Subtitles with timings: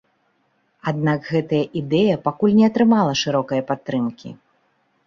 [0.91, 4.37] Аднак гэтая ідэя пакуль не атрымала шырокае падтрымкі.